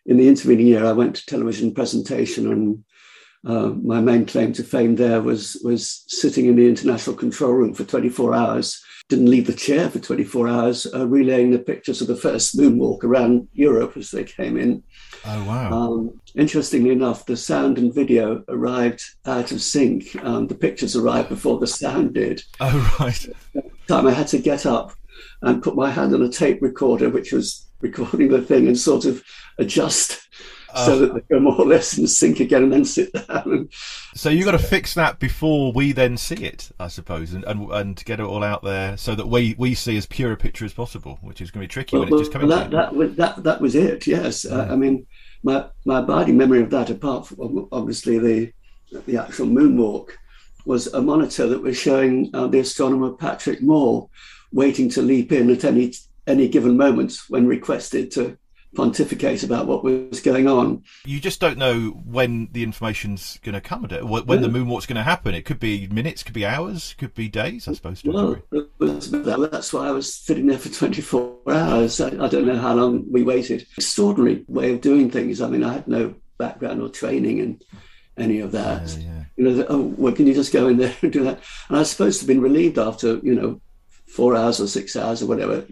[0.05, 2.85] in the intervening year, I went to television presentation, and
[3.47, 7.75] uh, my main claim to fame there was was sitting in the international control room
[7.75, 8.81] for 24 hours.
[9.09, 13.05] Didn't leave the chair for 24 hours, uh, relaying the pictures of the first moonwalk
[13.05, 14.83] around Europe as they came in.
[15.25, 15.73] Oh wow!
[15.73, 20.17] Um, interestingly enough, the sound and video arrived out of sync.
[20.25, 22.43] Um, the pictures arrived before the sound did.
[22.61, 23.29] Oh right.
[23.87, 24.93] Time I had to get up
[25.43, 29.05] and put my hand on a tape recorder, which was recording the thing, and sort
[29.05, 29.23] of
[29.59, 30.21] adjust
[30.85, 33.43] so that they go more or less in sync again, and then sit down.
[33.45, 33.73] And,
[34.15, 37.71] So you've got to fix that before we then see it, I suppose, and, and
[37.71, 40.65] and get it all out there so that we we see as pure a picture
[40.65, 42.49] as possible, which is going to be tricky when well, it's just coming.
[42.49, 44.07] well, that, that was that that was it.
[44.07, 45.07] Yes, uh, I mean,
[45.43, 48.53] my my abiding memory of that, apart from obviously the
[49.07, 50.11] the actual moonwalk,
[50.65, 54.09] was a monitor that was showing uh, the astronomer Patrick Moore
[54.53, 55.93] waiting to leap in at any
[56.27, 58.37] any given moment when requested to
[58.77, 60.83] pontificate about what was going on.
[61.05, 63.85] you just don't know when the information's going to come.
[63.85, 64.55] at it, When the Yeah.
[64.55, 65.35] moonwalk's going to happen.
[65.35, 67.67] It could be minutes, could be hours, could be days.
[67.67, 68.03] I suppose.
[68.05, 72.01] Well, that- that's why I was sitting there for 24 hours.
[72.01, 73.67] I, I don't know how long we waited.
[73.77, 75.41] Extraordinary way of doing things.
[75.41, 77.61] I mean, I had no background or training in
[78.19, 78.97] any of that.
[79.37, 81.41] You know, that, oh, well, can you just go in there and do that?
[81.69, 83.61] And I was supposed to have been relieved after, you know,
[84.07, 85.65] four hours or six hours or whatever.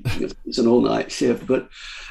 [0.46, 1.68] It's an all night shift, but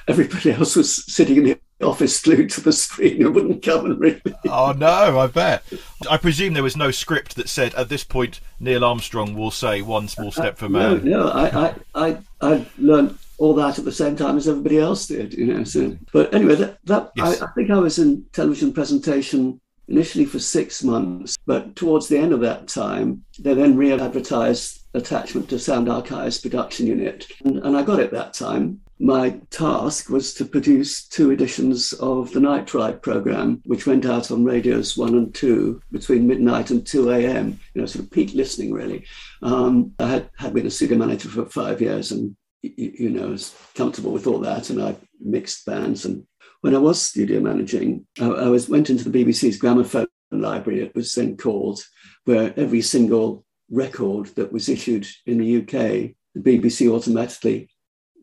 [0.08, 4.00] everybody else was sitting in the office glued to the screen and wouldn't come and
[4.00, 4.34] read me.
[4.48, 5.64] Oh no, I bet.
[6.10, 9.82] I presume there was no script that said at this point Neil Armstrong will say
[9.82, 11.06] one small uh, step for No, man.
[11.06, 15.08] no, I, I, I, I learned all that at the same time as everybody else
[15.08, 15.64] did, you know.
[15.66, 17.42] So, but anyway, that, that Yes.
[17.42, 19.60] I, I think I was in television presentation
[19.90, 25.50] initially for six months, but towards the end of that time, they then re-advertised attachment
[25.50, 28.80] to Sound Archives production unit, and, and I got it that time.
[29.00, 34.32] My task was to produce two editions of the Night Ride program, which went out
[34.32, 38.34] on radios one and two between midnight and 2 a.m., you know, sort of peak
[38.34, 39.06] listening, really.
[39.42, 43.10] Um, I had, had been a studio manager for five years and, y- y- you
[43.10, 44.70] know, was comfortable with all that.
[44.70, 46.06] And I mixed bands.
[46.06, 46.26] And
[46.62, 50.96] when I was studio managing, I, I was went into the BBC's gramophone library, it
[50.96, 51.82] was then called,
[52.26, 57.70] where every single record that was issued in the UK, the BBC automatically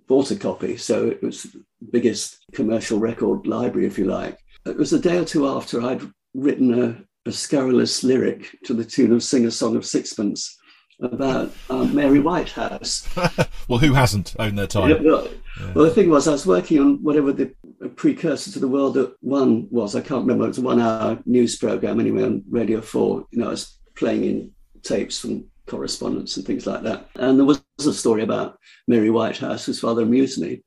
[0.06, 0.76] bought a copy.
[0.76, 4.38] So it was the biggest commercial record library, if you like.
[4.66, 6.02] It was a day or two after I'd
[6.34, 10.56] written a, a scurrilous lyric to the tune of Sing a Song of Sixpence
[11.00, 13.08] about um, Mary Whitehouse.
[13.68, 14.90] well, who hasn't owned their time?
[14.90, 15.28] Yeah, well,
[15.74, 17.54] well, the thing was, I was working on whatever the
[17.96, 19.96] precursor to the World at One was.
[19.96, 20.44] I can't remember.
[20.44, 23.26] It was a one-hour news program anyway on Radio Four.
[23.30, 27.08] You know, I was playing in tapes from correspondence and things like that.
[27.16, 30.62] And there was a story about Mary Whitehouse, whose father amused me.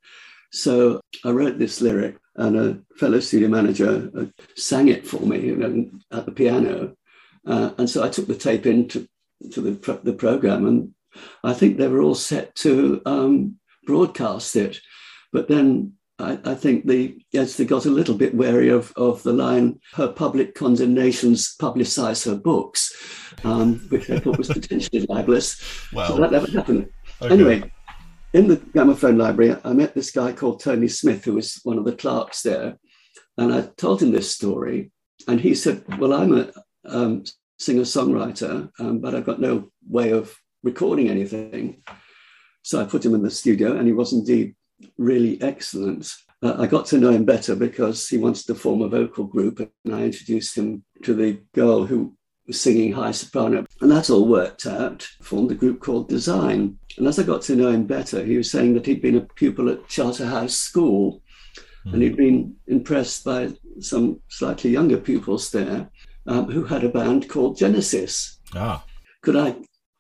[0.52, 5.40] So I wrote this lyric, and a fellow studio manager uh, sang it for me
[5.40, 6.96] you know, at the piano.
[7.46, 9.08] Uh, and so I took the tape into
[9.52, 10.94] to the the program, and
[11.44, 14.80] I think they were all set to um, broadcast it.
[15.32, 15.94] But then
[16.24, 19.80] I, I think the yes, they got a little bit wary of of the line
[19.94, 22.92] "her public condemnations publicise her books,"
[23.44, 25.62] um, which I thought was potentially libelous.
[25.92, 26.90] Well, so that never happened.
[27.22, 27.34] okay.
[27.34, 27.72] Anyway,
[28.34, 31.86] in the gramophone library, I met this guy called Tony Smith, who was one of
[31.86, 32.78] the clerks there,
[33.38, 34.92] and I told him this story,
[35.28, 36.52] and he said, "Well, I'm a
[36.86, 37.24] um,
[37.60, 41.84] singer-songwriter, um, but I've got no way of recording anything."
[42.62, 44.56] So I put him in the studio, and he was indeed
[44.98, 46.14] really excellent.
[46.42, 49.60] Uh, I got to know him better because he wanted to form a vocal group,
[49.60, 52.16] and I introduced him to the girl who
[52.48, 53.66] was singing high soprano.
[53.82, 56.78] And that all worked out, formed a group called Design.
[56.98, 59.22] And as I got to know him better, he was saying that he'd been a
[59.22, 61.22] pupil at Charterhouse School
[61.86, 65.90] and he'd been impressed by some slightly younger pupils there
[66.28, 68.40] um, who had a band called Genesis.
[68.56, 68.84] Ah,
[69.22, 69.56] Could I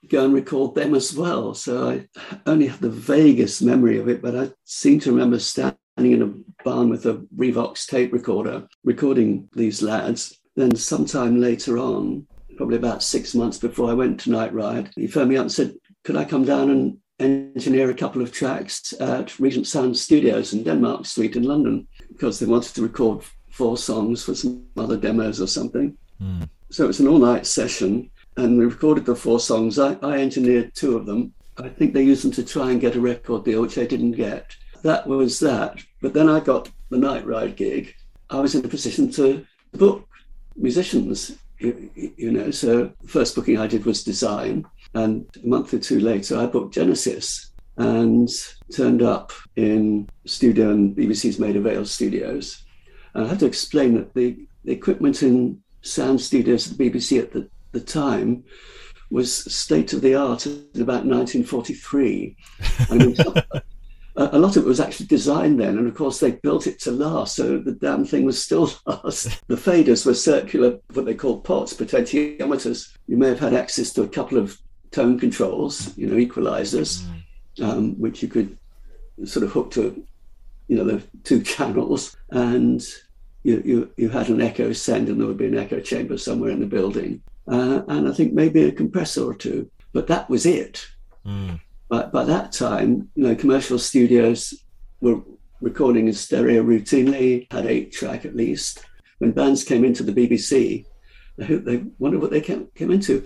[0.09, 1.53] go and record them as well?
[1.53, 2.07] So I
[2.45, 6.63] only have the vaguest memory of it, but I seem to remember standing in a
[6.63, 10.39] barn with a Revox tape recorder recording these lads.
[10.55, 15.07] Then sometime later on, probably about six months before I went to Night Ride, he
[15.07, 18.93] phoned me up and said, could I come down and engineer a couple of tracks
[18.99, 23.77] at Regent Sound Studios in Denmark Street in London because they wanted to record four
[23.77, 25.97] songs for some other demos or something.
[26.19, 26.43] Hmm.
[26.71, 29.79] So it was an all night session and we recorded the four songs.
[29.79, 31.33] I, I engineered two of them.
[31.57, 34.13] I think they used them to try and get a record deal, which they didn't
[34.13, 34.55] get.
[34.81, 35.79] That was that.
[36.01, 37.95] But then I got the Night Ride gig.
[38.29, 40.07] I was in a position to book
[40.55, 42.51] musicians, you, you know.
[42.51, 44.65] So the first booking I did was design.
[44.95, 48.29] And a month or two later, I booked Genesis and
[48.75, 52.63] turned up in studio in BBC's Maida Vale studios.
[53.13, 57.19] And I have to explain that the, the equipment in sound studios at the BBC
[57.19, 58.43] at the, the time
[59.11, 62.35] was state of the art in about 1943.
[62.89, 63.15] I mean,
[64.15, 66.91] a lot of it was actually designed then, and of course they built it to
[66.91, 69.41] last, so the damn thing was still last.
[69.47, 72.95] The faders were circular, what they call pots, potentiometers.
[73.07, 74.59] You may have had access to a couple of
[74.91, 77.05] tone controls, you know, equalizers,
[77.61, 78.57] um, which you could
[79.25, 80.05] sort of hook to,
[80.67, 82.83] you know, the two channels, and
[83.43, 86.51] you, you, you had an echo send, and there would be an echo chamber somewhere
[86.51, 90.45] in the building, uh, and I think maybe a compressor or two, but that was
[90.45, 90.85] it.
[91.89, 94.53] But by that time, you know, commercial studios
[95.01, 95.21] were
[95.61, 98.85] recording in stereo routinely, had eight track at least.
[99.19, 100.85] When bands came into the BBC,
[101.37, 103.25] they, they wondered what they came, came into.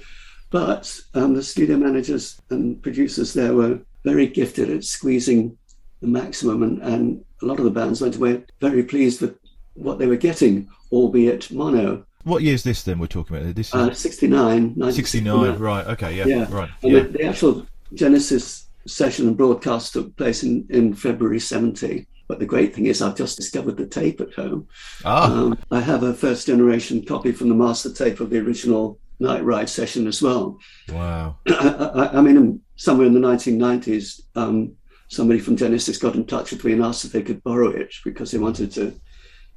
[0.50, 5.58] But um, the studio managers and producers there were very gifted at squeezing
[6.02, 9.38] the maximum, and, and a lot of the bands went away very pleased with
[9.74, 12.06] what they were getting, albeit mono.
[12.28, 13.56] What year is this then we're talking about?
[13.56, 16.70] This is Uh, 69, 69, right, okay, yeah, right.
[16.84, 17.00] And Yeah.
[17.04, 22.06] the, the actual Genesis session and broadcast took place in, in February 70.
[22.28, 24.68] But the great thing is, I've just discovered the tape at home.
[25.06, 25.32] Ah.
[25.32, 29.46] Um, I have a first generation copy from the master tape of the original Night
[29.46, 30.60] Ride session as well.
[30.92, 31.38] Wow.
[31.48, 34.74] I, I, I mean, somewhere in the 1990s, um,
[35.08, 37.94] somebody from Genesis got in touch with me and asked if they could borrow it
[38.04, 38.94] because they wanted to,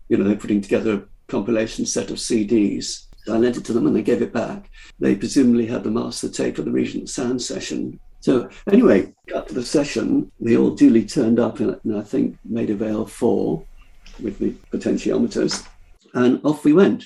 [0.09, 3.07] you know, they're putting together a compilation set of CDs.
[3.29, 4.71] I lent it to them and they gave it back.
[4.99, 8.01] They presumably had the master tape of the Regent Sound session.
[8.21, 9.13] So anyway,
[9.51, 10.31] to the session.
[10.39, 13.65] We all duly turned up and, and I think made avail four
[14.23, 15.67] with the potentiometers,
[16.15, 17.05] and off we went.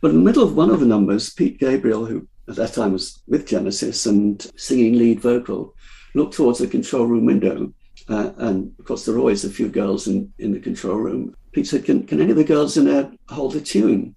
[0.00, 2.92] But in the middle of one of the numbers, Pete Gabriel, who at that time
[2.92, 5.74] was with Genesis and singing lead vocal,
[6.14, 7.72] looked towards the control room window.
[8.08, 11.34] Uh, and of course, there are always a few girls in, in the control room.
[11.52, 14.14] Pete said, can, can any of the girls in there hold a tune?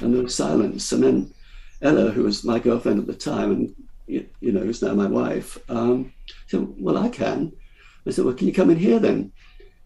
[0.00, 0.92] And there was silence.
[0.92, 1.34] And then
[1.82, 3.74] Ella, who was my girlfriend at the time and,
[4.06, 6.12] you, you know, is now my wife, um,
[6.46, 7.52] said, Well, I can.
[8.06, 9.32] I said, Well, can you come in here then?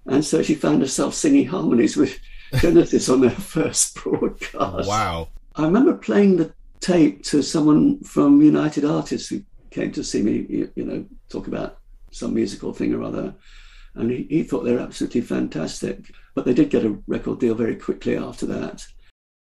[0.07, 2.19] And so she found herself singing harmonies with
[2.61, 4.89] Genesis on their first broadcast.
[4.89, 5.29] Wow.
[5.55, 10.47] I remember playing the tape to someone from United Artists who came to see me,
[10.49, 11.79] you, you know, talk about
[12.11, 13.35] some musical thing or other.
[13.94, 16.12] And he, he thought they were absolutely fantastic.
[16.35, 18.87] But they did get a record deal very quickly after that.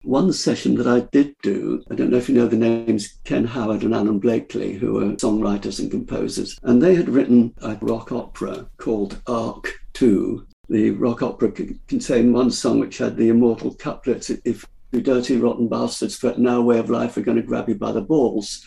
[0.05, 3.47] One session that I did do, I don't know if you know the names Ken
[3.47, 8.13] Howard and Alan Blaikley, who were songwriters and composers, and they had written a rock
[8.13, 10.47] opera called Ark 2.
[10.69, 11.53] The rock opera
[11.89, 16.61] contained one song which had the immortal couplet, If you dirty, rotten bastards threaten our
[16.61, 18.65] way of life, we're going to grab you by the balls,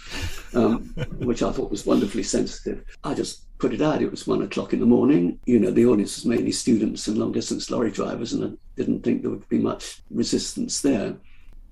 [0.53, 0.79] um,
[1.19, 2.83] which I thought was wonderfully sensitive.
[3.03, 4.01] I just put it out.
[4.01, 5.39] It was one o'clock in the morning.
[5.45, 9.03] You know, the audience was mainly students and long distance lorry drivers, and I didn't
[9.03, 11.15] think there would be much resistance there.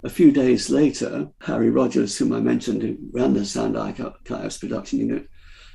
[0.03, 4.99] A few days later, Harry Rogers, whom I mentioned, who ran the Sound Archives production
[4.99, 5.27] unit,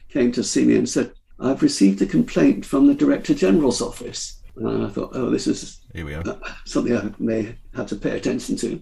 [0.09, 4.40] came to see me and said, I've received a complaint from the Director General's office.
[4.57, 6.23] And I thought, oh, this is Here we are.
[6.29, 8.81] uh, something I may have to pay attention to.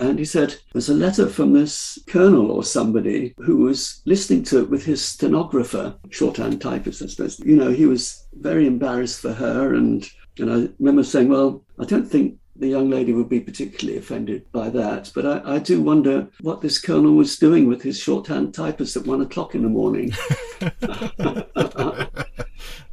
[0.00, 4.60] And he said, There's a letter from this colonel or somebody who was listening to
[4.60, 7.40] it with his stenographer, shorthand typist, I suppose.
[7.40, 9.74] You know, he was very embarrassed for her.
[9.74, 13.98] And, and I remember saying, Well, I don't think the young lady would be particularly
[13.98, 15.10] offended by that.
[15.14, 19.06] But I, I do wonder what this colonel was doing with his shorthand typist at
[19.06, 20.12] one o'clock in the morning.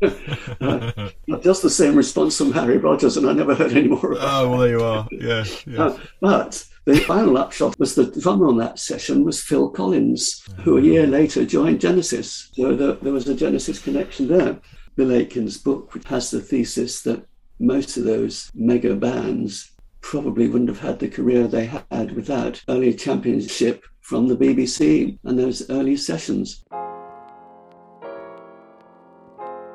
[0.01, 1.09] Uh,
[1.41, 4.49] just the same response from Harry Rogers, and I never heard any more about Oh,
[4.49, 5.07] well, there you are.
[5.11, 5.83] Yeah, yeah.
[5.83, 10.77] uh, but the final upshot was the drummer on that session was Phil Collins, who
[10.77, 12.49] a year later joined Genesis.
[12.53, 14.59] So there, there was a Genesis connection there.
[14.95, 17.25] Bill Aiken's book has the thesis that
[17.59, 22.93] most of those mega bands probably wouldn't have had the career they had without early
[22.93, 26.63] championship from the BBC and those early sessions.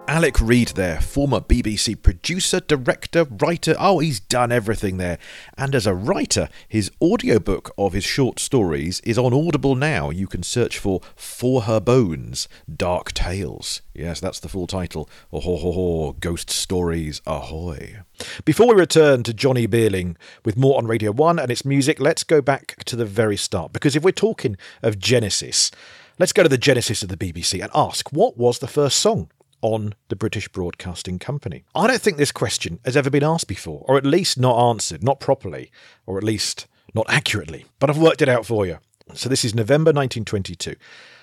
[0.07, 3.75] Alec Reid there, former BBC producer, director, writer.
[3.79, 5.19] Oh, he's done everything there.
[5.57, 10.11] And as a writer, his audiobook of his short stories is on Audible now.
[10.11, 13.81] You can search for For Her Bones, Dark Tales.
[13.95, 15.09] Yes, that's the full title.
[15.33, 18.01] Oh, ho, ho, ho, Ghost Stories Ahoy.
[18.45, 22.25] Before we return to Johnny Beerling with more on Radio 1 and its music, let's
[22.25, 23.73] go back to the very start.
[23.73, 25.71] Because if we're talking of Genesis,
[26.19, 29.31] let's go to the genesis of the BBC and ask what was the first song
[29.65, 31.65] on the British Broadcasting Company?
[31.75, 35.03] I don't think this question has ever been asked before, or at least not answered,
[35.03, 35.73] not properly,
[36.05, 37.65] or at least not accurately.
[37.79, 38.79] But I've worked it out for you.
[39.15, 40.77] So this is November 1922.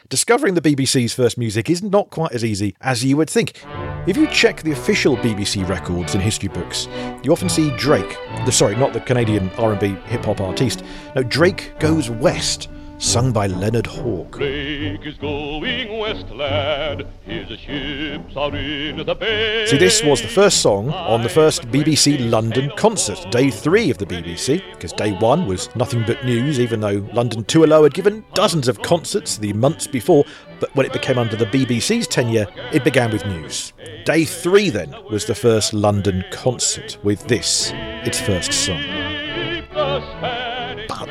[0.09, 3.63] Discovering the BBC's first music is not quite as easy as you would think.
[4.07, 6.87] If you check the official BBC records and history books,
[7.23, 10.83] you often see Drake, the sorry, not the Canadian R&B hip hop artiste.
[11.15, 12.69] No, Drake Goes West,
[13.01, 14.37] sung by Leonard Hawke.
[14.37, 17.07] Drake is going west, lad.
[17.23, 19.65] His ships are in the bay.
[19.67, 23.97] See, this was the first song on the first BBC London concert, day three of
[23.97, 28.67] the BBC, because day one was nothing but news, even though 2LO had given dozens
[28.67, 30.23] of concerts the months before,
[30.59, 33.73] but when it became under the BBC's tenure, it began with news.
[34.05, 38.81] Day three, then, was the first London concert, with this, its first song.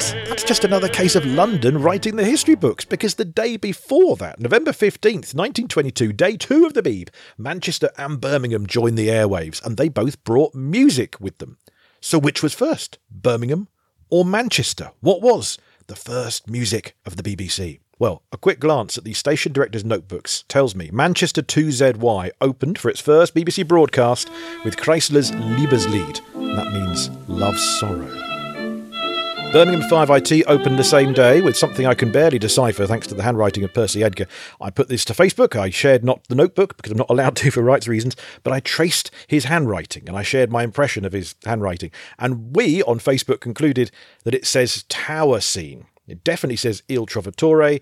[0.01, 4.17] But that's just another case of London writing the history books, because the day before
[4.17, 9.63] that, November 15th, 1922, day two of the Beeb, Manchester and Birmingham joined the airwaves,
[9.63, 11.59] and they both brought music with them.
[12.01, 13.69] So which was first, Birmingham
[14.09, 14.93] or Manchester?
[15.01, 17.81] What was the first music of the BBC?
[17.99, 22.89] Well, a quick glance at the station director's notebooks tells me Manchester 2ZY opened for
[22.89, 24.31] its first BBC broadcast
[24.65, 26.23] with Kreisler's Liebesleid.
[26.57, 28.30] That means Love Sorrow.
[29.53, 33.25] Birmingham 5IT opened the same day with something I can barely decipher thanks to the
[33.25, 34.27] handwriting of Percy Edgar.
[34.61, 35.57] I put this to Facebook.
[35.57, 38.61] I shared not the notebook because I'm not allowed to for rights reasons, but I
[38.61, 41.91] traced his handwriting and I shared my impression of his handwriting.
[42.17, 43.91] And we on Facebook concluded
[44.23, 45.87] that it says tower scene.
[46.07, 47.81] It definitely says Il Trovatore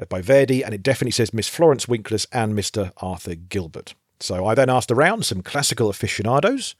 [0.00, 2.92] uh, by Verdi, and it definitely says Miss Florence Winkless and Mr.
[2.98, 3.94] Arthur Gilbert.
[4.20, 6.74] So I then asked around some classical aficionados,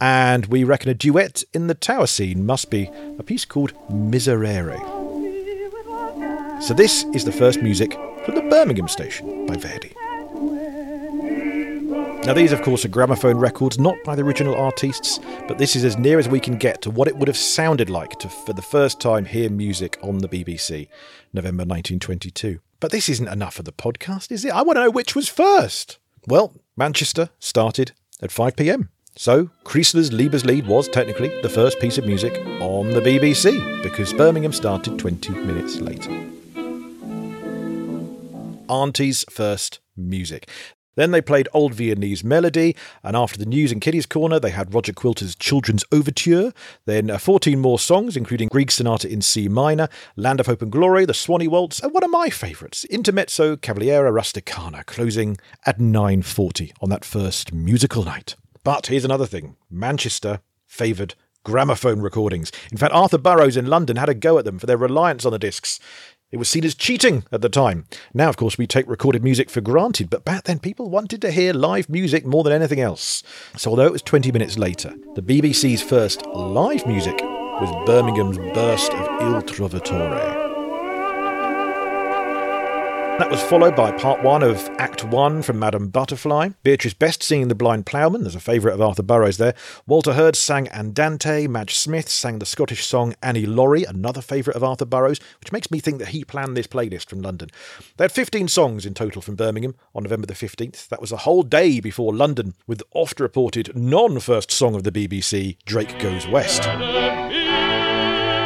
[0.00, 4.78] and we reckon a duet in the tower scene must be a piece called Miserere.
[6.62, 9.94] So this is the first music from the Birmingham station by Verdi.
[12.26, 15.84] Now, these, of course, are gramophone records, not by the original artists, but this is
[15.84, 18.54] as near as we can get to what it would have sounded like to, for
[18.54, 20.88] the first time, hear music on the BBC,
[21.34, 22.60] November 1922.
[22.80, 24.52] But this isn't enough for the podcast, is it?
[24.52, 25.98] I want to know which was first.
[26.26, 28.88] Well, Manchester started at 5 pm.
[29.16, 34.52] So, Kreisler's Liebesleid was technically the first piece of music on the BBC, because Birmingham
[34.52, 36.10] started 20 minutes later.
[38.68, 40.48] Auntie's first music.
[40.96, 44.74] Then they played Old Viennese Melody, and after the news and kiddies corner, they had
[44.74, 46.52] Roger Quilter's Children's Overture.
[46.86, 50.72] Then uh, 14 more songs, including Grieg Sonata in C minor, Land of Hope and
[50.72, 55.36] Glory, the Swanee Waltz, and one of my favourites, Intermezzo Cavalleria Rusticana, closing
[55.66, 58.36] at 9:40 on that first musical night.
[58.62, 61.14] But here's another thing: Manchester favoured
[61.44, 62.50] gramophone recordings.
[62.72, 65.32] In fact, Arthur Burrows in London had a go at them for their reliance on
[65.32, 65.78] the discs.
[66.34, 67.84] It was seen as cheating at the time.
[68.12, 71.30] Now, of course, we take recorded music for granted, but back then people wanted to
[71.30, 73.22] hear live music more than anything else.
[73.56, 78.92] So, although it was 20 minutes later, the BBC's first live music was Birmingham's burst
[78.94, 80.43] of Il Trovatore.
[83.16, 86.48] That was followed by part one of Act One from Madame Butterfly.
[86.64, 89.54] Beatrice Best singing The Blind Ploughman, there's a favourite of Arthur Burrows there.
[89.86, 91.46] Walter Hurd sang Andante.
[91.46, 95.70] Madge Smith sang the Scottish song Annie Laurie, another favourite of Arthur Burrows, which makes
[95.70, 97.50] me think that he planned this playlist from London.
[97.98, 100.88] They had 15 songs in total from Birmingham on November the 15th.
[100.88, 104.82] That was a whole day before London, with the oft reported non first song of
[104.82, 106.64] the BBC, Drake Goes West.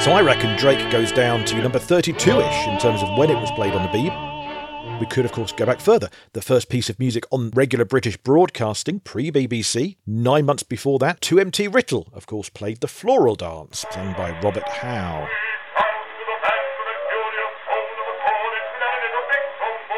[0.04, 3.40] So I reckon Drake goes down to number 32 ish in terms of when it
[3.40, 4.37] was played on the Beeb.
[5.00, 6.08] We could, of course, go back further.
[6.32, 11.20] The first piece of music on regular British broadcasting, pre BBC, nine months before that,
[11.20, 15.28] 2MT Writtle, of course, played The Floral Dance, sung by Robert Howe.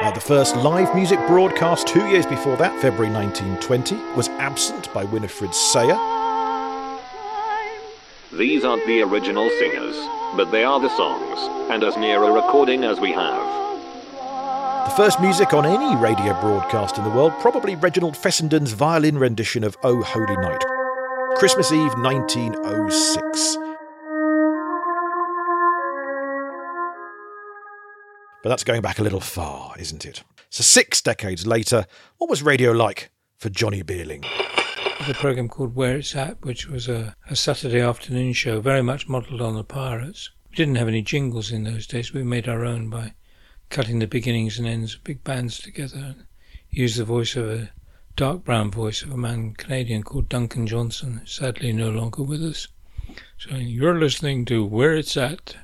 [0.03, 5.05] Uh, the first live music broadcast two years before that, February 1920, was Absent by
[5.05, 5.99] Winifred Sayer.
[8.33, 9.97] These aren't the original singers,
[10.37, 13.70] but they are the songs, and as near a recording as we have.
[14.85, 19.63] The first music on any radio broadcast in the world, probably Reginald Fessenden's violin rendition
[19.63, 20.63] of Oh Holy Night.
[21.37, 23.57] Christmas Eve 1906.
[28.43, 30.23] But that's going back a little far, isn't it?
[30.49, 31.87] So, six decades later,
[32.19, 34.25] what was radio like for Johnny Beerling?
[35.07, 39.09] The program called Where It's At, which was a, a Saturday afternoon show, very much
[39.09, 40.31] modelled on the Pirates.
[40.51, 42.13] We didn't have any jingles in those days.
[42.13, 43.15] We made our own by
[43.71, 46.25] cutting the beginnings and ends of big bands together and
[46.71, 47.71] used the voice of a
[48.17, 52.69] dark brown voice of a man Canadian called Duncan Johnson, sadly no longer with us.
[53.39, 55.57] So you're listening to Where It's At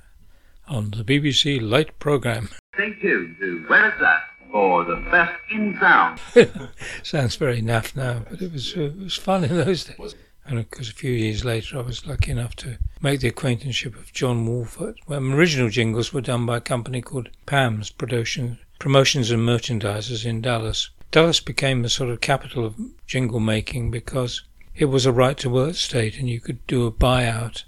[0.68, 2.48] on the BBC Light programme.
[2.74, 6.20] Stay tuned to Where It's At for the best in sound.
[7.02, 10.14] Sounds very naff now, but it was it was fun in those days.
[10.46, 13.94] And of course, a few years later, I was lucky enough to make the acquaintanceship
[13.94, 14.96] of John Wolfert.
[15.06, 20.40] When original jingles were done by a company called PAMS Production, Promotions and Merchandisers in
[20.40, 20.90] Dallas.
[21.12, 22.74] Dallas became the sort of capital of
[23.06, 24.42] jingle making because
[24.74, 27.62] it was a right to work state and you could do a buyout.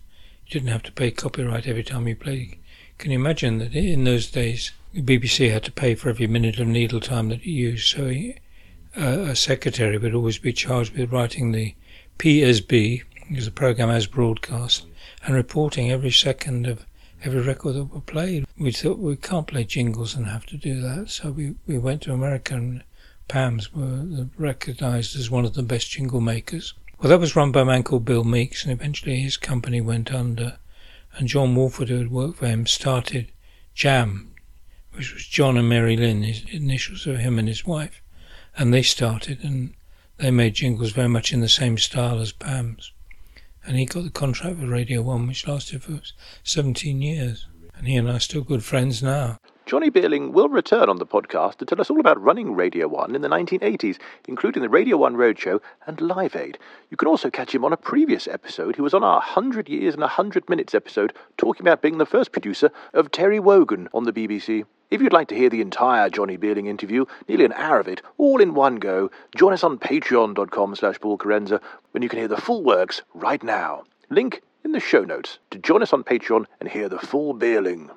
[0.44, 2.58] You didn't have to pay copyright every time you played.
[2.98, 6.58] Can you imagine that in those days the BBC had to pay for every minute
[6.58, 7.86] of needle time that you used?
[7.86, 8.08] So
[9.00, 11.76] uh, a secretary would always be charged with writing the
[12.18, 14.86] PSB, because the program as broadcast,
[15.24, 16.86] and reporting every second of
[17.24, 18.46] every record that were played.
[18.58, 22.02] We thought we can't play jingles and have to do that, so we, we went
[22.02, 22.84] to America and
[23.28, 26.72] PAMS were recognised as one of the best jingle makers.
[26.98, 30.12] Well, that was run by a man called Bill Meeks, and eventually his company went
[30.12, 30.58] under.
[31.16, 33.30] And John Wolfert, who had worked for him, started
[33.74, 34.34] Jam,
[34.92, 38.00] which was John and Mary Lynn, his initials of him and his wife.
[38.56, 39.74] And they started, and
[40.16, 42.92] they made jingles very much in the same style as PAMS.
[43.68, 46.00] And he got the contract with Radio 1, which lasted for
[46.42, 47.46] 17 years.
[47.76, 49.36] And he and I are still good friends now.
[49.68, 53.14] Johnny Beerling will return on the podcast to tell us all about running Radio 1
[53.14, 56.56] in the 1980s, including the Radio 1 Roadshow and Live Aid.
[56.88, 58.76] You can also catch him on a previous episode.
[58.76, 62.32] He was on our 100 Years and 100 Minutes episode, talking about being the first
[62.32, 64.64] producer of Terry Wogan on the BBC.
[64.90, 68.00] If you'd like to hear the entire Johnny Beerling interview, nearly an hour of it,
[68.16, 71.60] all in one go, join us on patreon.com slash Paul Kerensa,
[71.90, 73.84] when you can hear the full works right now.
[74.08, 77.90] Link in the show notes to join us on Patreon and hear the full Beerling.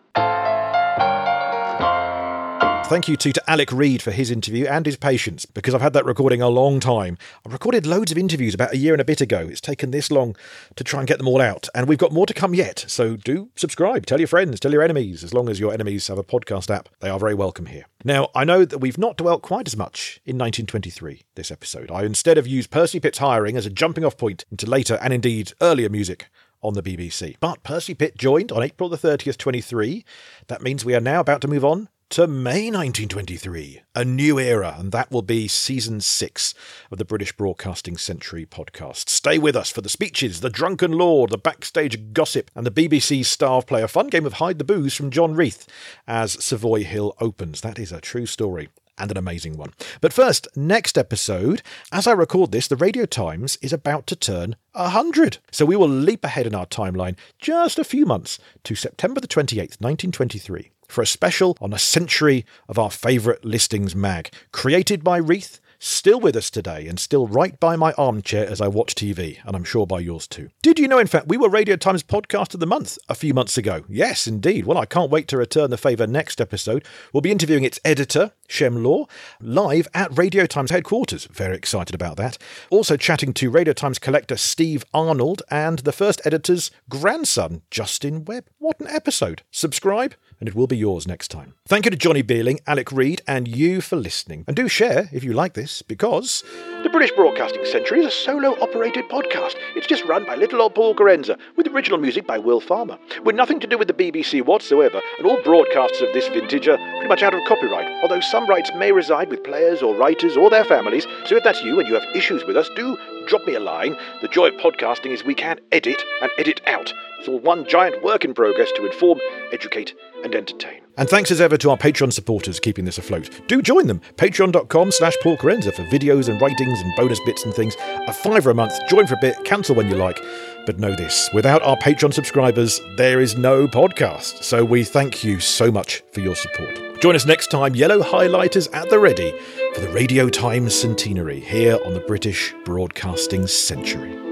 [2.92, 5.94] Thank you too to Alec Reid for his interview and his patience, because I've had
[5.94, 7.18] that recording a long time.
[7.48, 9.48] I recorded loads of interviews about a year and a bit ago.
[9.50, 10.36] It's taken this long
[10.76, 12.84] to try and get them all out, and we've got more to come yet.
[12.90, 15.24] So do subscribe, tell your friends, tell your enemies.
[15.24, 17.86] As long as your enemies have a podcast app, they are very welcome here.
[18.04, 21.90] Now, I know that we've not dwelt quite as much in 1923 this episode.
[21.90, 25.14] I instead have used Percy Pitt's hiring as a jumping off point into later and
[25.14, 26.28] indeed earlier music
[26.62, 27.38] on the BBC.
[27.40, 30.04] But Percy Pitt joined on April the 30th, 23.
[30.48, 34.76] That means we are now about to move on to May 1923, a new era,
[34.78, 36.54] and that will be season six
[36.92, 39.08] of the British Broadcasting Century podcast.
[39.08, 43.24] Stay with us for the speeches, the drunken lord, the backstage gossip, and the BBC
[43.24, 45.66] star play a fun game of hide the booze from John Reith
[46.06, 47.62] as Savoy Hill opens.
[47.62, 49.74] That is a true story and an amazing one.
[50.02, 51.62] But first, next episode,
[51.94, 55.38] as I record this, the Radio Times is about to turn 100.
[55.50, 59.30] So we will leap ahead in our timeline just a few months to September the
[59.30, 65.18] 28th, 1923 for a special on a century of our favourite listings mag, created by
[65.18, 69.40] Reith still with us today and still right by my armchair as I watch TV,
[69.46, 70.50] and I'm sure by yours too.
[70.62, 73.34] Did you know, in fact, we were Radio Times Podcast of the Month a few
[73.34, 73.84] months ago?
[73.90, 74.68] Yes, indeed.
[74.68, 76.86] Well, I can't wait to return the favour next episode.
[77.12, 79.08] We'll be interviewing its editor, Shem Law,
[79.42, 81.26] live at Radio Times headquarters.
[81.26, 82.38] Very excited about that.
[82.70, 88.46] Also chatting to Radio Times collector Steve Arnold and the first editor's grandson, Justin Webb.
[88.60, 89.42] What an episode!
[89.50, 91.54] Subscribe and it will be yours next time.
[91.68, 94.44] Thank you to Johnny Beerling, Alec Reid, and you for listening.
[94.48, 96.44] And do share if you like this, because
[96.84, 99.56] the British Broadcasting Century is a solo operated podcast.
[99.76, 103.36] It's just run by little old Paul Kerensa, with original music by Will Farmer, with
[103.36, 107.08] nothing to do with the BBC whatsoever, and all broadcasts of this vintage are pretty
[107.08, 110.66] much out of copyright, although some rights may reside with players or writers or their
[110.66, 111.06] families.
[111.26, 113.96] So if that's you and you have issues with us, do drop me a line.
[114.22, 116.92] The joy of podcasting is we can edit and edit out.
[117.28, 119.20] All one giant work in progress to inform,
[119.52, 119.94] educate,
[120.24, 120.82] and entertain.
[120.98, 123.30] And thanks as ever to our Patreon supporters keeping this afloat.
[123.48, 124.02] Do join them.
[124.18, 127.76] Patreon.com slash Paul Kerensa for videos and writings and bonus bits and things.
[128.08, 130.20] A fiver a month, join for a bit, cancel when you like.
[130.66, 134.44] But know this without our Patreon subscribers, there is no podcast.
[134.44, 137.02] So we thank you so much for your support.
[137.02, 139.34] Join us next time, yellow highlighters at the ready,
[139.74, 144.31] for the Radio Times centenary here on the British Broadcasting Century.